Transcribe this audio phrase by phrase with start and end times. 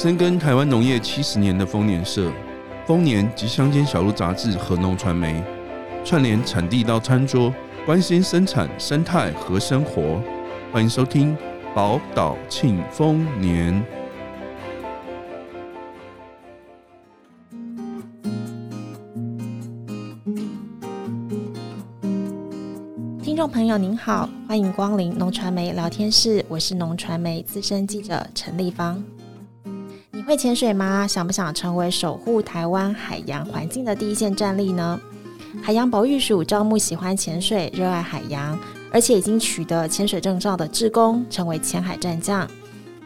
[0.00, 2.30] 深耕台湾农业七十年的丰年社、
[2.86, 5.42] 丰年及乡间小路杂志和农传媒，
[6.04, 7.52] 串联产地到餐桌，
[7.84, 10.22] 关心生产生态和生活。
[10.70, 11.36] 欢迎收听
[11.74, 13.84] 宝岛庆丰年。
[23.20, 29.02] 听众朋友您好，欢迎光临农传媒聊天室，我是农传媒资深记者陈立芳。
[30.28, 31.06] 会潜水吗？
[31.06, 35.00] 想不想成为守护台湾海洋环境的第一线战力呢？
[35.62, 38.58] 海洋保育署招募喜欢潜水、热爱海洋，
[38.92, 42.46] 而且已经取得潜水证照的志工，成为潜海战将。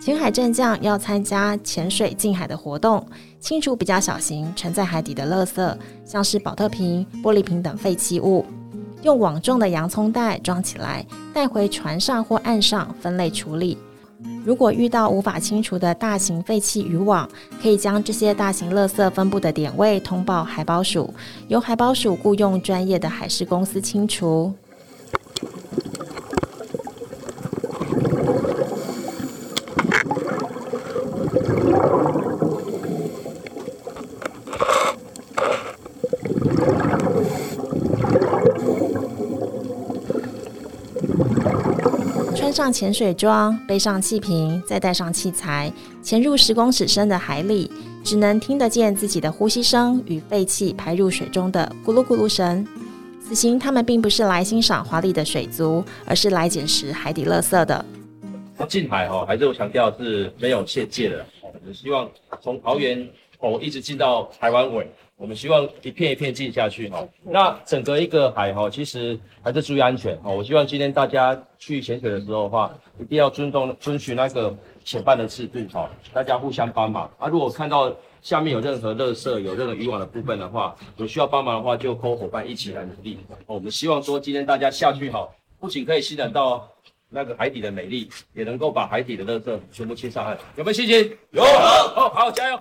[0.00, 3.06] 潜海战将要参加潜水近海的活动，
[3.38, 8.44] 清除比较小型沉在海底的垃圾，像是宝特瓶、玻璃瓶等废弃物，
[9.02, 13.78] 用网状的洋葱袋装起来，带回船上或岸上分类处理。
[14.44, 17.28] 如果遇到无法清除的大型废弃渔网，
[17.60, 21.12] 可以将这些大型垃圾分布的点位通报海保署，
[21.48, 24.52] 由海保署雇佣专业的海事公司清除。
[42.52, 45.72] 上潜水装，背上气瓶，再带上器材，
[46.02, 47.70] 潜入十公尺深的海里，
[48.04, 52.66] 只能听得见自己的呼吸声与废气排入水中的咕噜咕噜声。
[53.24, 57.84] 此行他们并不是来欣赏华丽的水族，而是来捡拾海底垃圾的。
[58.68, 61.24] 近海哦，还是我强调是没有限界的。
[61.40, 62.08] 我们希望
[62.40, 63.08] 从桃园
[63.40, 64.86] 哦一直进到台湾尾。
[65.22, 70.28] 我们希望一片一片进下去哈，那整个一个海哈，其实还是注意安全哈。
[70.28, 74.52] 我希望今天大家去潜水的时候的话，一定要尊重遵循那个
[74.84, 77.28] 潜伴的制度哈，大家互相帮忙啊。
[77.28, 83.20] 如果看到下面有任何垃圾、有任何渔网的部分的话，有需要帮忙的话，就 call 伙伴一起来努力。
[83.46, 85.28] 我们希望说今天大家下去哈，
[85.60, 86.68] 不仅可以欣赏到
[87.08, 90.36] 那个海底的美丽，也能够把海底的垃圾全部清上岸。
[90.56, 91.16] 有没有信心？
[91.30, 92.58] 有，好，好，加油！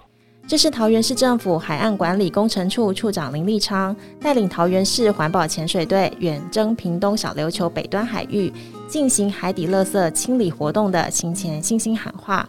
[0.47, 8.52] 这是桃园市政府海岸管理工程处处长林立昌带领桃园市环保潜水队远征屏东小琉球北端海域，
[8.88, 12.47] 进行海底垃圾清理活动的行前信心喊话。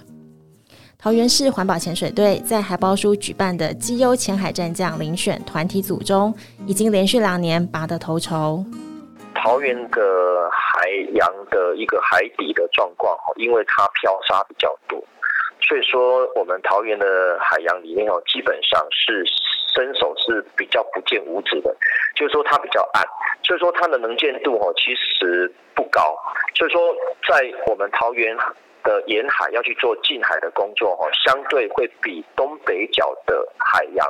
[0.98, 6.34] 桃园市环保潜水队在海保署举办的绩优潜海战将遴选团体组中，
[6.66, 8.64] 已经连续两年拔得头筹。
[9.34, 10.00] 桃园的
[10.50, 14.98] 海洋的一个海底的状况，因为它漂沙比较多。
[15.68, 19.24] 所以说，我们桃园的海洋里面哦，基本上是
[19.72, 21.74] 伸手是比较不见五指的，
[22.14, 23.02] 就是说它比较暗，
[23.44, 26.16] 所以说它的能见度哦其实不高。
[26.56, 26.94] 所以说，
[27.28, 28.36] 在我们桃园
[28.82, 34.06] 的沿海要去做近海的工作哦，相对会比东北角的海洋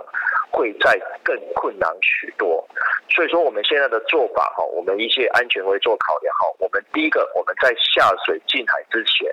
[0.50, 2.66] 会在更困难许多。
[3.14, 6.46] 所以说，我们现在的做法哈，我们一些安全会做考量哈。
[6.58, 9.32] 我们第一个，我们在下水近海之前，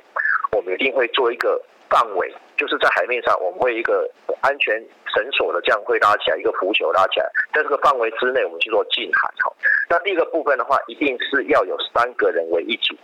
[0.51, 1.59] 我们一定会做一个。
[1.90, 4.10] 范围就是在海面上，我们会一个
[4.42, 4.76] 安全
[5.14, 9.30] 绳索的这样会拉起来，一个浮球拉起来，在这个范围之内，我们去做近海。
[9.40, 9.56] 好，
[9.90, 12.96] 那第一个部分的话，一定是要有三个人为一组。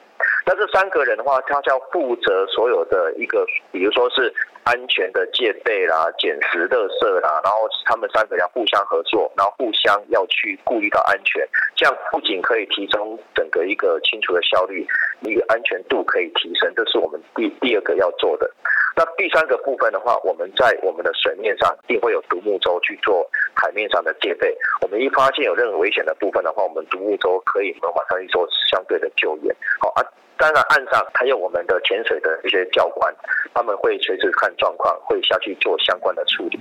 [0.45, 4.31] 那这三个人的话，他就要负责所有的一个，比如说是
[4.63, 14.85] 安全的戒备啦、捡拾垃圾啦，然后他们三个要互相合作，然后互相要去顾虑到安全，这样不仅可以提升整个一个清除的效率，
[15.22, 18.50] 一个安全度可以提升，这是我们第第二个要做的。
[18.95, 24.56] 那第三个部分的话，我们在我们的水面上一定会有独木舟去做海面上的戒备。
[24.83, 29.53] 我们一发现有任何危险的部分的话，我们独木舟可以马上去做相对的救援。
[29.81, 30.06] 好啊，
[30.38, 33.13] 当然岸上还有我们的潜水的一些教官，
[33.53, 36.59] 他们会随时看状况，会下去做相关的处理。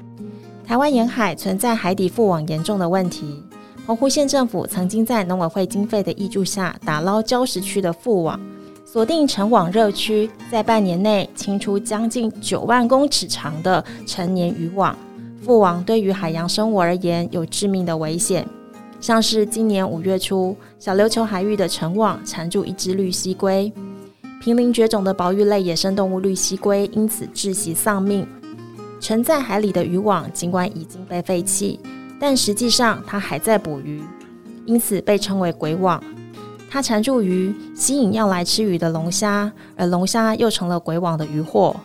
[0.67, 3.43] 台湾沿海存在海底覆网严重的问题，
[3.87, 8.41] 澎湖县政府曾经在农委会经费的挹注下，打捞礁石区的覆网。
[8.85, 14.97] 锁定成网热区，在半年内清出将近九万公尺长的成年渔网。
[15.45, 18.47] 覆网对于海洋生物而言有致命的危险，
[19.05, 23.71] 像是今年五月初，小琉球海域的沉网缠住一只绿蠵龟，
[24.43, 28.27] 濒临绝种的保育类野生动物绿蠵龟因此窒息丧命。
[29.03, 31.79] 沉在海里的渔网尽管已经被废弃，
[32.19, 34.03] 但实际上它还在捕鱼，
[34.65, 36.03] 因此被称为鬼网。
[36.71, 41.77] 它缠住鱼，吸引要来吃鱼的龙虾，而龙虾又成了鬼网的渔获。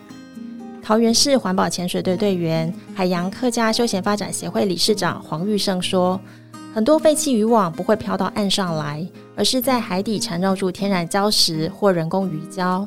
[0.82, 6.18] 桃园市环保潜水队队员、海洋客家休闲发展协会理事长黄玉胜说
[6.72, 12.86] ：“很多废弃渔网不会飘到岸上来，而是在海底缠绕住天然礁石或人工鱼礁，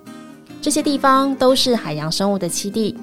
[0.61, 2.95] 这些地方都是海洋生物的栖地。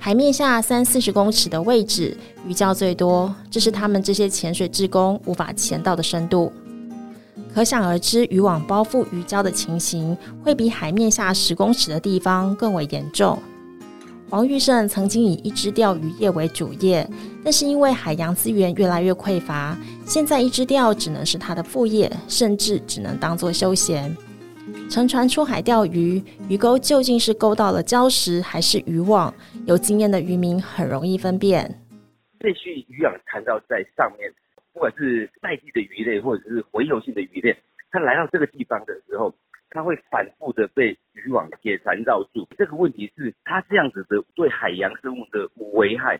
[0.00, 2.16] 海面下三四十公尺的位置，
[2.46, 6.52] 鱼礁最多，这是他们这些潜水志工无法潜到的深度。
[7.54, 13.38] 可想而知，渔网包覆鱼礁的情形，会比海面下十公尺的地方更为严重。
[14.30, 17.08] 黄玉胜曾经以一支钓鱼业为主业，
[17.48, 19.74] 但是因为海洋资源越来越匮乏，
[20.04, 24.14] 现在一支钓只能是他的副业，甚至只能当做休闲。
[24.90, 29.32] 乘船出海钓鱼，鱼钩究竟是勾到了礁石还是渔网？
[29.66, 31.64] 有经验的渔民很容易分辨。
[32.38, 34.30] 废弃渔网缠绕在上面，
[34.74, 37.56] 不管是在地的鱼类或者是洄游性的鱼类，
[37.90, 39.34] 它来到这个地方的时候。
[39.70, 46.18] 它会反复的被渔网给缠绕住，这个问题是它这样子的对海洋生物的危害，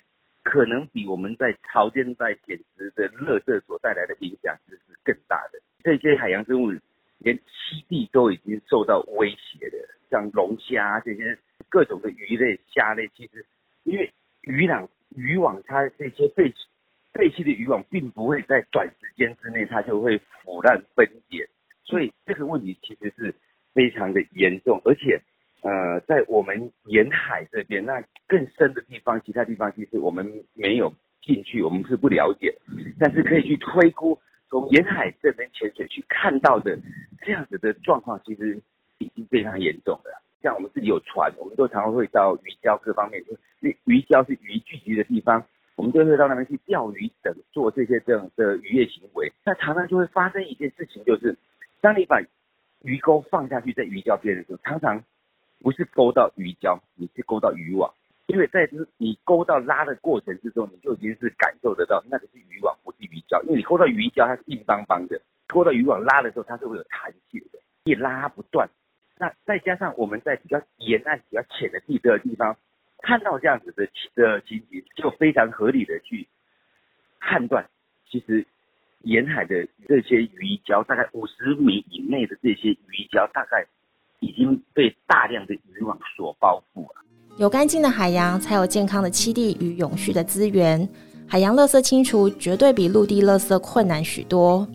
[0.48, 5.60] 可能比我们在潮间带捡拾的垃圾所带来的影响是是更大的。
[5.82, 6.72] 这些海洋生物
[7.18, 9.76] 连栖地都已经受到威胁的，
[10.10, 11.36] 像龙虾这些
[11.68, 13.44] 各种的鱼类、虾类，其实
[13.84, 14.10] 因为
[14.40, 16.56] 渔网渔网它这些废弃
[17.12, 21.46] 废弃的渔网，并不会在短时间之内它就会腐烂分解。
[21.84, 23.34] 所以这个问题其实是
[23.74, 25.20] 非常的严重，而且，
[25.62, 32.54] 呃，在我们沿海这边，那更深的地方，其他地方其实我们没有进去，我们是不了解，
[32.98, 34.18] 但是可以去推估，
[34.48, 36.78] 从沿海这边潜水去看到的
[37.22, 38.60] 这样子的状况，其实
[38.98, 40.22] 已经非常严重了。
[40.42, 43.22] 像我们自己有船，我们都常常会到鱼礁各方面，
[43.60, 45.44] 因为鱼礁是鱼聚集的地方，
[45.76, 49.32] 我们就会到那边去钓鱼等，做这些这样的渔业行为。
[49.44, 51.36] 那常常就会发生一件事情，就是。
[51.80, 52.20] 当你把
[52.82, 55.00] 鱼钩放下去在鱼礁边的时候，常常
[55.60, 57.92] 不是勾到鱼礁，你是勾到渔网，
[58.26, 68.68] 因为在你勾到拉的过程之中，你就已经是感受得到那个是渔网，不是鱼礁，因为你勾到鱼礁它是硬邦邦的，勾到渔网拉的时候它是会有弹性的，一拉不断。
[69.18, 72.56] 那再加上我们在比较沿岸、比较浅的地的地方
[73.02, 76.28] 看到这样子的情的情景，就非常合理的去
[77.20, 77.68] 判断，
[78.10, 78.46] 其实。
[79.02, 83.64] 沿海的这些鱼礁，大概五十米以内的这些鱼礁，大概
[84.20, 86.94] 已经被大量的渔网所包覆了。
[87.36, 90.88] 有干净的海洋，才有健康的栖地与永续的资源。
[91.26, 94.66] 海洋垃圾清除绝对比陆地垃圾困难许多。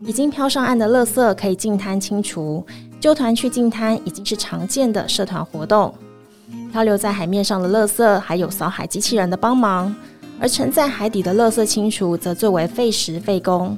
[0.00, 2.64] 已经漂上岸的垃圾可以净滩清除，
[3.00, 5.94] 揪团去净滩已经是常见的社团活动。
[6.70, 9.94] 漂流在海面上的垃圾，还有扫海机器人的帮忙。
[10.38, 13.76] 而沉在海底的垃圾清除则最为费时费工，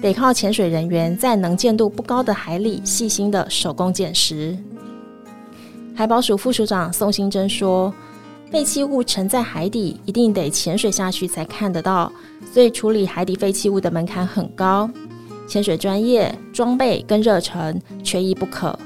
[0.00, 4.56] 得靠潜水人员在能见度不高的海里细心的手工捡拾。
[5.94, 7.92] 海保署副署长宋新珍说
[8.52, 12.12] ：“废弃物沉在海底，一定得潜水下去才看得到，
[12.52, 14.88] 所以处理海底废弃物的门槛很高，
[15.48, 18.78] 潜水专业、装备跟热忱缺一不可。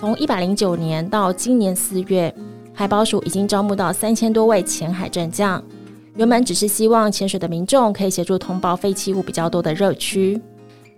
[0.00, 2.34] 从一百零九年到今年四月，
[2.72, 5.62] 海保署已经招募到三千多位潜海战将。”
[6.16, 10.40] 原本只是希望潜水的民众可以协助通报废弃物比较多的热区，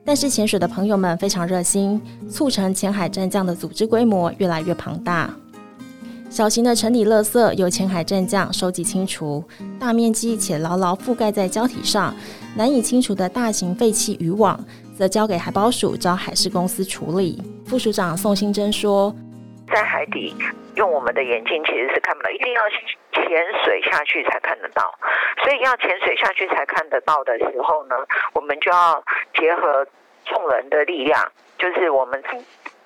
[0.06, 2.00] 但是潜水的朋友们非常热心，
[2.30, 5.28] 促成潜海战将的组织规模越来越庞大。
[6.30, 9.42] 小型的沉底垃圾由潜海战将收集清除，
[9.80, 12.14] 大面积且牢牢覆盖在礁体上
[12.56, 14.64] 难以清除的大型废弃渔网，
[14.96, 17.42] 则交给海保署找海事公司处理。
[17.66, 19.12] 副署长宋新珍说
[19.74, 20.32] ：“在海底
[20.76, 22.62] 用我们的眼睛其实是看不到，一定要。”
[23.16, 23.24] 潜
[23.64, 24.82] 水下去才看得到，
[25.42, 27.96] 所以要潜水下去才看得到的时候呢，
[28.34, 29.02] 我们就要
[29.34, 29.84] 结合
[30.26, 32.22] 众人的力量，就是我们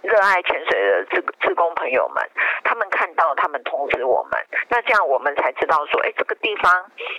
[0.02, 2.24] 热爱潜水的志志工朋友们，
[2.64, 6.72] 他们看到，他们通知我们，那这样我们才知道说，哎，这个地方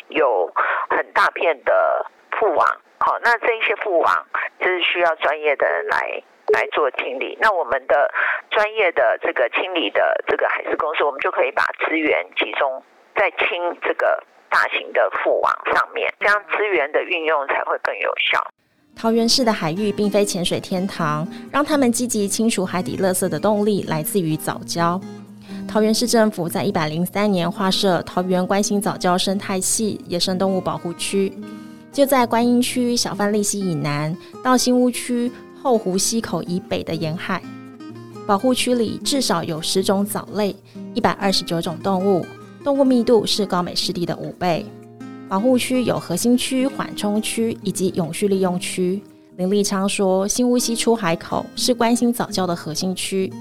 [0.07, 0.51] 有
[0.89, 2.65] 很大片的覆网，
[2.99, 4.25] 好，那这一些覆网
[4.59, 6.23] 就是需要专业的人来
[6.53, 8.11] 来做清理，那我们的
[8.49, 12.83] 专业的这个清理的这个海事公司，我们就可以把资源集中。
[13.13, 18.41] 在清这个大型的覆网上面，这样资源的运用才会更有效。
[18.95, 25.01] 桃园市的海域并非潜水天堂，让他们积极清除海底垃圾的动力来自于藻礁。
[25.67, 31.33] 桃园市政府在一百零三年划设桃园观星藻礁生态系野生动物保护区，
[31.91, 35.31] 就在观音区小范利溪以南到新屋区
[35.61, 37.41] 后湖溪口以北的沿海。
[38.27, 40.55] 保护区里至少有十种藻类，
[40.93, 42.25] 一百二十九种动物。
[42.63, 44.63] 动物密度是高美湿地的五倍。
[45.31, 49.01] 保护区有核心区、缓冲区以及永续利用区。
[49.37, 53.31] 林立昌说，新乌溪出海口是关心早教的核心区，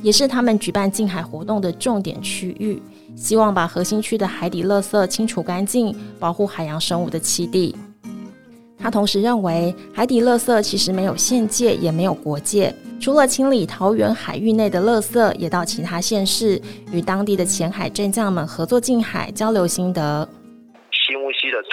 [0.00, 2.80] 也是他们举办近海活动的重点区域。
[3.14, 7.76] 希望把核心区的海底垃圾清除干净，保护海洋生物的栖地。
[8.78, 12.74] 他同时认为，海底垃圾其实没有县界，也没有国界。
[12.98, 16.58] 除了清理桃园海域内的垃圾，也到其他县市
[16.90, 20.26] 与当地的浅海战将们合作近海，交流心得。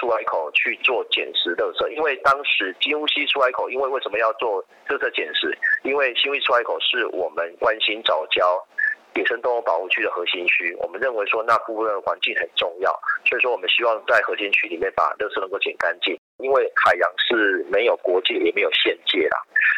[0.03, 5.57] 出海口去做捡拾垃圾，因为当时金乌溪出海口，因为为什么要做特色捡拾？
[5.83, 8.60] 因为新乌溪出海口是我们关心早教。
[9.15, 12.91] 野生动物保护区的核心区，我们认为说那部分的环境很重要，
[13.25, 16.17] 所以说我们希望在核心区里面把垃圾能够捡干净。
[16.38, 19.38] 因为海洋是没有国界也没有限界啦，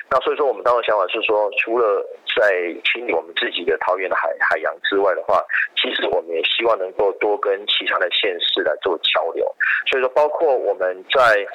[0.09, 2.03] 那所以说我们当时想法是说，除了
[2.35, 5.43] 在清理我们自己的桃园的海海洋之外的话，
[5.75, 9.45] 其实我们也希望能够多跟其他的县市来做交流。
[9.91, 11.45] 所以说，包括我们在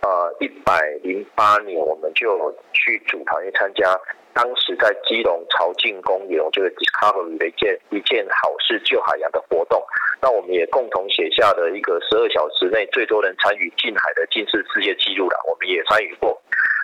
[0.00, 3.94] 呃一百零八年，我们就去主桃园参加。
[4.36, 9.82] 当时在基隆潮进公园，这个 Discovery 的一件一件好事救海洋的活动，
[10.20, 16.38] 那我们也共同写下的一个十二小时内最多人参与近海的近视世界纪录了，我们也参与过。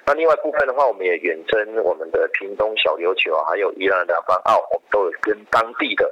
[0.07, 6.11] 那另外部分的话，我们也远征我们的屏东小琉球，还有宜兰的南方澳，我们都有跟当地的。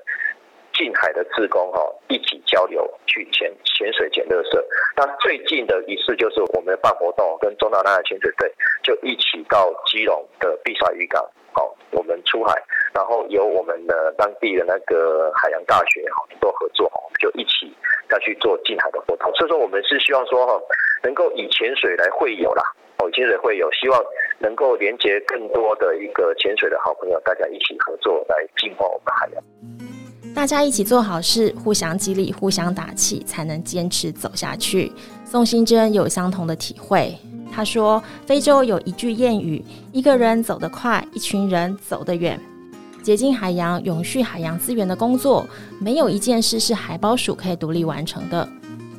[0.81, 4.65] 近海的志工哈，一起交流去潜潜水捡垃圾。
[4.97, 8.51] 那最近的一次就是我们办活动，跟中岛南海潜水队
[8.83, 11.23] 就一起到基隆的碧沙渔港，
[11.53, 12.57] 好，我们出海，
[12.95, 17.71] 然后由我们的当地的那个海洋大学哈做合作，我们就一起
[18.09, 19.31] 再去做近海的活动。
[19.35, 20.59] 所以说，我们是希望说哈，
[21.03, 22.63] 能够以潜水来会友啦，
[23.05, 24.03] 哦，潜水会友，希望
[24.39, 29.90] 能够连接更多的一个潜水的好朋友，大家一起合作来净化我们海洋。
[30.35, 34.91] 大家一起做好事，互相激励，互相打气，才能坚持走下去。
[35.25, 37.17] 宋新珍有相同的体会。
[37.53, 42.41] 他说：“非洲有一句谚语，一个人走得快，一群人走得远。
[43.03, 45.45] 洁净海洋、永续海洋资源的工作，
[45.81, 48.49] 没有一件事是海保署可以独立完成的。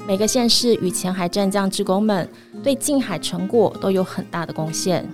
[0.05, 2.29] 每个县市与前海战将职工们，
[2.61, 5.07] 对近海成果都有很大的贡献。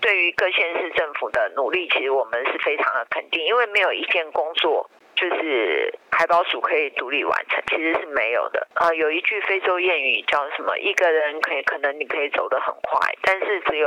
[0.00, 4.88] 对于各县市政府的努力，其实我们是非常的肯定，因为没有一件工作。”
[5.20, 8.88] 就是海保署可以独立完成，其实是没有的啊。
[8.94, 10.78] 有一句非洲谚语叫什么？
[10.78, 13.86] 一个人可以可能你可以走得很快，但是只有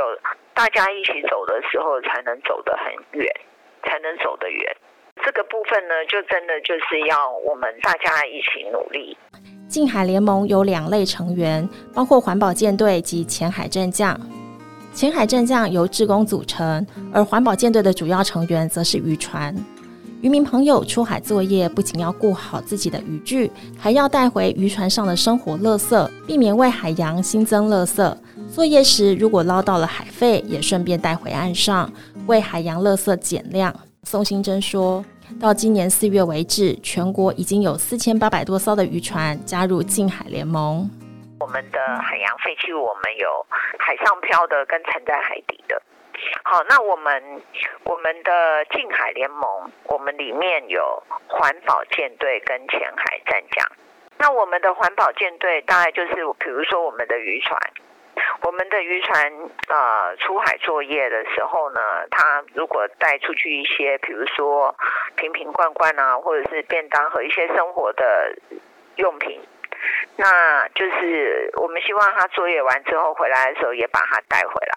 [0.54, 3.28] 大家一起走的时候，才能走得很远，
[3.82, 4.76] 才能走得远。
[5.24, 9.16] 这个部分呢，就真的就是要我们大家一起努力。
[9.68, 14.16] 近海联盟有两类成员，包括环保舰队及浅海战将。
[14.92, 19.52] 浅海战将由志工组成，而环保舰队的主要成员则是渔船。
[20.24, 28.16] 渔民朋友出海作业，不仅要顾好自己的渔具，还要带回渔船上的生活垃圾，避免为海洋新增垃圾。
[28.50, 31.92] 作业时如果捞到了海废，也顺便带回岸上，
[32.26, 33.70] 为海洋垃圾减量。
[34.04, 35.04] 宋欣珍说，
[35.38, 40.88] 到今年四月为止，全国已经有四千八百多艘的渔船加入近海联盟。
[41.38, 43.28] 我们的海洋废弃物，我们有
[43.78, 45.82] 海上漂的，跟沉在海底的。
[46.42, 47.42] 好，那我们
[47.84, 53.66] 我们的近海联盟，我们里面有环保舰队跟前海战将。
[54.18, 57.58] 那我们的环保舰队大概就是，比如说我们的渔船，
[58.42, 59.32] 我们的渔船
[59.68, 61.80] 呃出海作业的时候呢，
[62.10, 64.74] 他如果带出去一些，比如说
[65.16, 68.34] 瓶瓶罐罐啊，或者是便当和一些生活的
[68.96, 69.40] 用品，
[70.16, 74.74] 那就是我们希望他作业完之后回来的时候也把它带回来。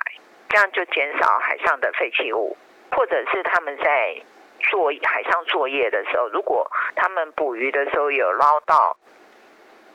[0.50, 2.56] 这样就减少海上的废弃物，
[2.92, 4.22] 或者是他们在
[4.60, 8.98] 做海上作业的时候，如果他们捕鱼的时候有捞到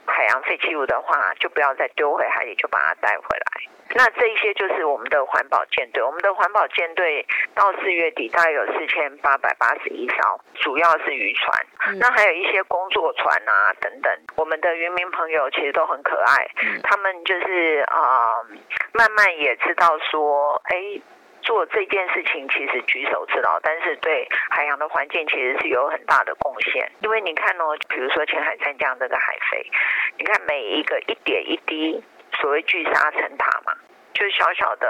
[0.07, 3.72] 海洋废弃物的话，就不要再丢回海里，就把它带回来。
[3.95, 6.03] 那这一些就是我们的环保舰队。
[6.03, 11.67] 我们的环保舰队到四月底大概有四千八百八十一艘，主要是渔船。
[11.87, 14.13] 嗯、那还有一些工作船啊等等。
[14.37, 18.47] 我们的渔民朋友其实都很可爱，嗯、他们就是啊、呃，
[18.93, 21.01] 慢慢也知道说，哎，
[21.43, 26.91] 做这件事情其实举手之劳，但是对海洋的环境其实是有很大的贡献。
[27.01, 29.71] 因为你看哦，比如说前海战将这个海飞，
[30.17, 32.03] 你看每一个一点一滴。
[32.41, 33.75] 所谓聚沙成塔嘛，
[34.15, 34.87] 就小小的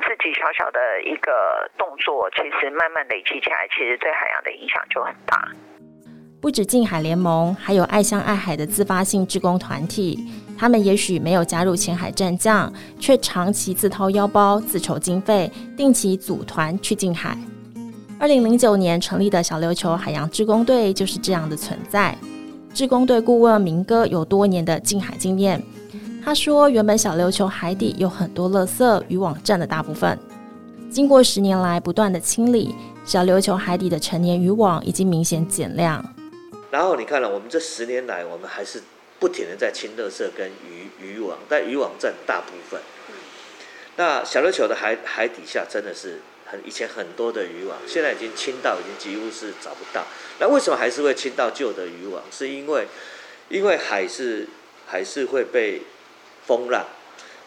[0.00, 5.48] 自己小小的一个动作，其实慢慢累积起来，其实对海洋的影响就很大。
[6.40, 10.18] 不止近海联盟，还有爱乡爱海的自发性志工团体，
[10.58, 17.36] 他们也许没有加入浅海战将，却长期自掏腰包自筹经费，定期组团去近海。
[18.20, 22.16] 二零零九年成立的小琉球海洋志工队就是这样的存在。
[22.74, 25.62] 志工队顾问明哥有多年的近海经验。
[26.24, 30.18] 他说：“原本小琉球海底有很多垃圾，渔网占的大部分。
[30.90, 36.02] 经过十年来不断的清理，小琉球海底的成年渔网已经明显减量。
[36.70, 38.82] 然后你看了，我们这十年来，我们还是
[39.20, 42.80] 不停的在清垃圾跟渔渔网，但渔网占大部分。
[43.96, 50.02] 那小琉球的海海底下真的是很以前很多的渔网，现在已经清到已经几乎是找不到。
[50.40, 52.22] 那为什么还是会清到旧的渔网？
[52.30, 52.88] 是因为
[53.50, 54.48] 因为海是
[54.86, 55.82] 还是会被
[56.46, 56.86] 风浪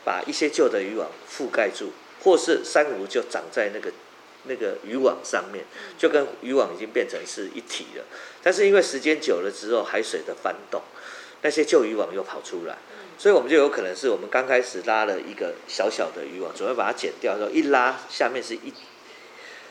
[0.03, 1.91] 把一些旧的渔网覆盖住，
[2.23, 3.91] 或是珊瑚就长在那个
[4.45, 5.65] 那个渔网上面，
[5.97, 8.03] 就跟渔网已经变成是一体了。
[8.41, 10.81] 但是因为时间久了之后，海水的翻动，
[11.41, 12.77] 那些旧渔网又跑出来。
[13.19, 18.71] 所以我们就有可能是我们刚开始拉了一个小小的渔网，准备把它剪掉的时候，一拉下面是一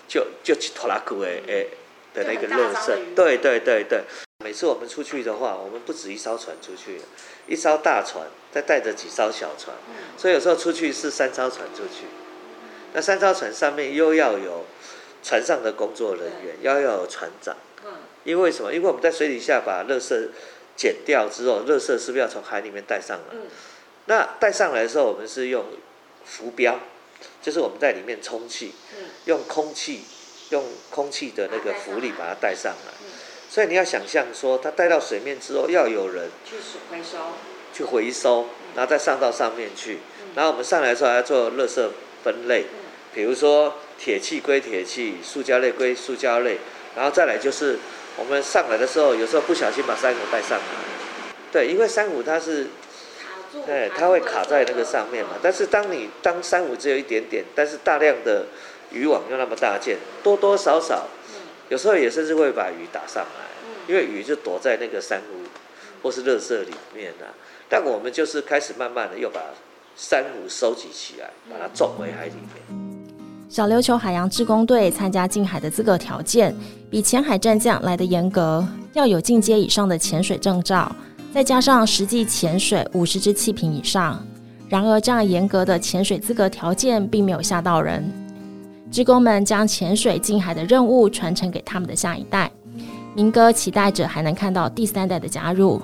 [0.08, 1.68] 就就去拖拉库诶诶
[2.12, 4.02] 的那个垃圾，对对对对。
[4.44, 7.00] 每次我们出去的话，我们不止一艘船出去，
[7.48, 9.76] 一艘大船再带着几艘小船，
[10.16, 12.04] 所以有时候出去是三艘船出去。
[12.92, 14.64] 那三艘船上面又要有
[15.22, 17.56] 船上的工作人员，又要有船长。
[18.24, 18.72] 因为什么？
[18.72, 20.28] 因为我们在水底下把垃圾。
[20.76, 23.32] 剪掉之后，垃圾是不是要从海里面带上来？
[23.32, 23.46] 嗯、
[24.04, 25.64] 那带上来的时候，我们是用
[26.26, 26.78] 浮标，
[27.40, 30.02] 就是我们在里面充气，嗯、用空气，
[30.50, 32.92] 用空气的那个浮力把它带上来。
[33.46, 36.56] 嗯、所以你要想象说，它带到水面之后，要有人去
[36.90, 37.18] 回收，
[37.72, 40.00] 去回收，然后再上到上面去。
[40.22, 41.88] 嗯、然后我们上来的时候还要做垃圾
[42.22, 42.78] 分类，嗯、
[43.14, 46.58] 比如说铁器归铁器，塑胶类归塑胶类，
[46.94, 47.78] 然后再来就是。
[48.18, 50.64] 我们上来的时候，有时候不小心把珊瑚带上来，
[51.52, 52.68] 对，因为珊瑚它是，
[53.68, 55.32] 哎，它会卡在那个上面嘛。
[55.42, 58.46] 但是当你当珊瑚只有一点点，但是大量的
[58.90, 61.06] 渔网又那么大件，多多少少，
[61.68, 65.48] 有时候也甚至会把鱼打上来，因为鱼就躲在那个珊瑚
[66.02, 67.34] 或是垃圾里面啊。
[67.68, 69.40] 但我们就是开始慢慢的又把
[69.96, 72.86] 珊瑚收集起来，把它种回海里面。
[73.48, 76.54] 小琉球海洋志工队参加近海的资格条件
[76.90, 80.94] 比前海战将来得严格，要有进阶以上的潜水证照，
[81.32, 84.24] 再加上实际潜水五十支气瓶以上。
[84.68, 88.25] 然而，这样严格的潜水资格条件并没有吓到人。
[88.90, 92.50] 职工们将潜水近海的任务传承给他们的下一代。
[93.14, 95.82] 明哥期待着还能看到第三代的加入。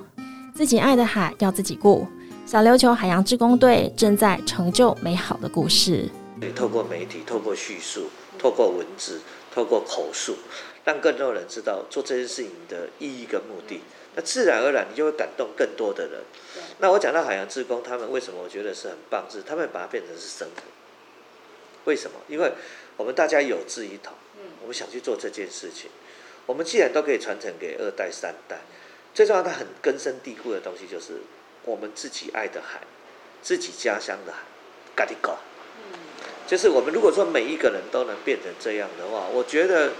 [0.54, 2.06] 自己爱的海要自己顾。
[2.46, 6.08] 小琉球海洋志工队正在成就美好的故事。
[6.54, 9.20] 透过媒体，透过叙述，透过文字，
[9.54, 10.36] 透过口述，
[10.84, 13.80] 让更多人知道做这件事情的意义跟目的。
[14.14, 16.20] 那自然而然，你就会感动更多的人。
[16.78, 19.24] 那我讲到海洋志工，他们为什么我觉得是很棒？
[19.30, 20.62] 是他们把它变成是生活。
[21.84, 22.16] 为什么？
[22.28, 22.52] 因为
[23.02, 24.12] 我们大家有志一同，
[24.60, 25.90] 我们想去做这件事情。
[26.46, 28.58] 我们既然都可以传承给二代、三代，
[29.12, 31.14] 最重要的很根深蒂固的东西，就是
[31.64, 32.80] 我们自己爱的海，
[33.42, 34.38] 自己家乡的海，
[34.94, 35.36] 咖哩狗。
[36.46, 39.94] 就是我们如果说每一个人都能变成这样的话，我觉得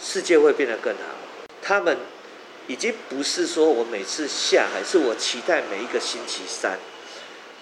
[0.00, 1.02] 世界会变得更好。
[1.60, 1.98] 他们
[2.66, 6.78] 已经不是说我每次下海，是我期待每一个星期三，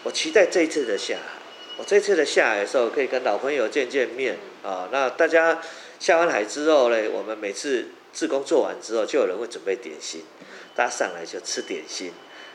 [0.05, 1.43] 我期待这一次的下海。
[1.77, 4.89] 我这次的下海的时候，可以跟老朋友见见面啊。
[4.93, 5.61] 那大家
[5.99, 10.23] 下完海之后呢，我们每次自工做完之后，就有人会准备点心，
[10.75, 12.13] 大家上来就吃点心。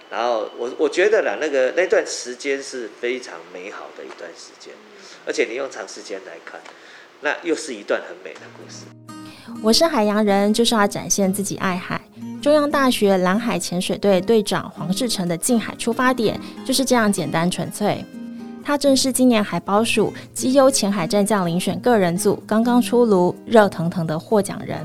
[0.10, 4.73] 然后我我觉得啦，那个那段时间是非常美好的一段时间。
[5.25, 6.60] 而且你用长时间来看，
[7.21, 8.86] 那又是一段很美的故事。
[9.62, 12.01] 我是海洋人，就是要展现自己爱海。
[12.41, 18.03] 中央大学蓝海潜水队队长黄志成的近海出发点就是这样简单纯粹。
[18.69, 24.77] 他正是今年海保署绩优潜海战将遴选个人组刚刚出炉、热腾腾的获奖人。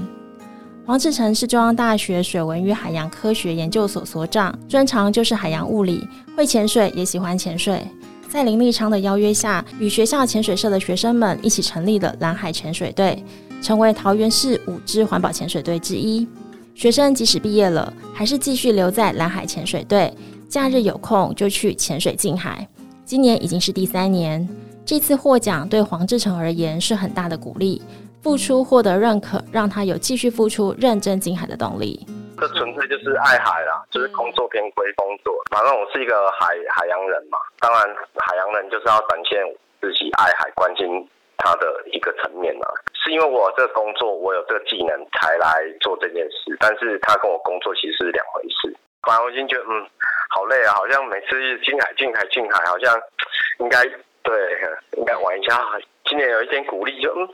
[0.87, 7.87] 黄志成是中央大学水文与海洋科学研究所所长，专长就是海洋物理，会潜水也喜欢潜水。
[8.27, 13.23] 在林立昌的邀约下，与学校潜水社的学生们一起成立了蓝海潜水队，
[13.61, 16.27] 成为桃园市五支环保潜水队之一。
[16.75, 20.11] 学生即使毕业了，还是继续留在蓝海潜水队，
[20.49, 22.67] 假日有空就去潜水近海。
[23.05, 24.49] 今年已经是第三年，
[24.87, 27.83] 这次获奖对黄志成而言是很大的鼓励，
[28.23, 32.01] 付出获得认可，让他有继续付出认真金海的动力。
[32.41, 35.37] 这纯粹就是爱海啦，就是工作偏归工作。
[35.53, 37.83] 反正我是一个海海洋人嘛，当然
[38.17, 39.39] 海洋人就是要展现
[39.83, 40.89] 自己爱海、关心
[41.37, 42.65] 他的一个层面嘛。
[43.05, 48.75] 是因为我这个工作，我有这个技能才来做这件事，但是他跟我工作其实是两回事。
[49.05, 49.85] 反正我已经觉得嗯，
[50.35, 53.01] 好累啊，好像每次近海、近海、近海，好像
[53.61, 53.81] 应该
[54.25, 54.35] 对，
[54.97, 55.63] 应该玩一下。
[56.07, 57.25] 今年有一点鼓励，就嗯，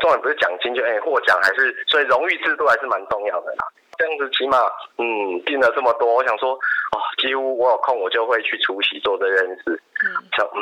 [0.00, 3.64] 重点不是奖金，就哎获奖还是，所以荣誉制度还是蛮重要的啦。
[3.96, 4.58] 这样子起码，
[4.98, 9.80] 嗯，订了这么多，我想说，哦，几乎我有空我就会去出席做这件事。
[10.04, 10.12] 嗯，
[10.52, 10.60] 嗯，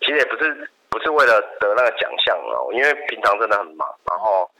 [0.00, 4.50] 其实也不是不是为了得那个奖项哦，因为平常真的很忙，然后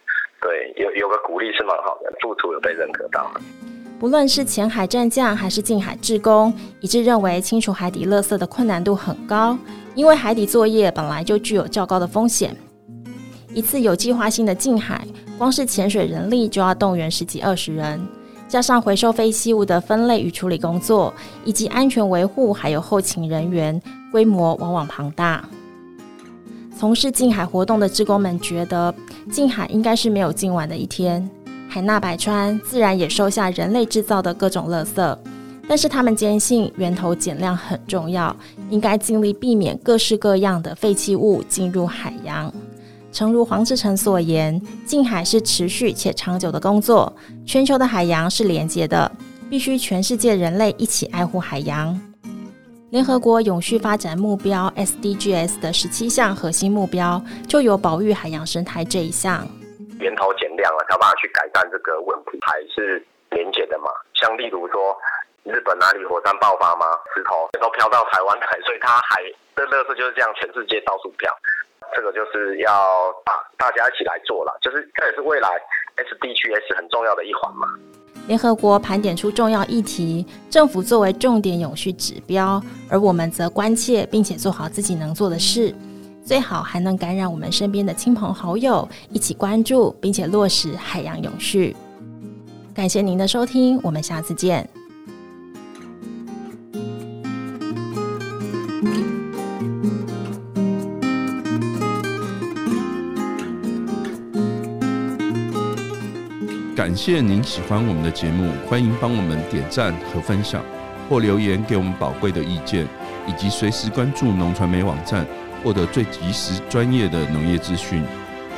[0.40, 3.28] 对有有个鼓励是蛮好的，付出有被认可到。
[4.00, 9.58] 不论是前海战将还是近海志工，一致认为清除海底垃圾的困难度很高，
[9.94, 12.56] 因为海底作业本来就具有较高的风险。
[13.52, 18.00] 一次有计划性的近海，光是潜水人力就要动员十几二十人，
[18.48, 21.12] 加上回收废弃物的分类与处理工作，
[21.44, 23.78] 以及安全维护，还有后勤人员，
[24.10, 25.44] 规模往往庞大。
[26.74, 28.94] 从事近海活动的志工们觉得，
[29.30, 31.28] 近海应该是没有净完的一天。
[31.72, 35.18] 海纳百川，自然也收下人类制造的各种垃圾，
[35.68, 38.34] 但是他们坚信源头减量很重要，
[38.70, 42.52] 应该尽力避免各式各样的废弃物进入海洋。
[43.12, 47.12] 诚如黄志成所言，近海是持续且长久的工作，
[47.46, 49.10] 全球的海洋是连接的，
[49.48, 51.96] 必须全世界人类一起爱护海洋。
[52.90, 59.46] 联合国永续发展目标 SDGs 的十七项核心目标，就有保育海洋生态这一项。
[60.00, 63.90] 源头减量了，想办法去改善这个问题，还是连结的嘛？
[64.14, 64.96] 像例如说，
[65.44, 66.86] 日本哪里火山爆发吗？
[67.14, 69.22] 石头都飘到台湾来， 所以它海
[69.54, 71.30] 的垃圾就是这样，全世界到处飘。
[71.94, 75.48] 这个就是要大大家一起来做了，就是这也是未来
[75.96, 77.66] SDGs 很重要的一环嘛。
[78.28, 85.74] 联合国盘点出重要议题，政府作为重点永续指标，而我们则关切并且做好自己能做的事，
[86.24, 91.74] 最好还能感染我们身边的亲朋好友，一起关注并且落实海洋永续。
[92.72, 94.68] 感谢您的收听，我们下次见。
[106.76, 110.64] 感谢您喜欢我们的节目，欢迎帮我们点赞和分享，
[111.08, 112.86] 或留言给我们宝贵的意见，
[113.26, 115.26] 以及随时关注农传媒网站，
[115.62, 118.02] 获得最及时专业的农业资讯。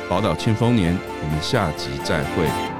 [0.09, 2.72] 宝岛庆丰年，我们下集再会。